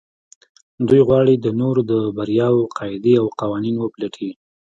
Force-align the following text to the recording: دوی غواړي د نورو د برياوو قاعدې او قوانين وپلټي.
دوی 0.87 1.01
غواړي 1.07 1.35
د 1.39 1.47
نورو 1.61 1.81
د 1.91 1.93
برياوو 2.17 2.69
قاعدې 2.77 3.13
او 3.21 3.25
قوانين 3.41 3.75
وپلټي. 3.79 4.29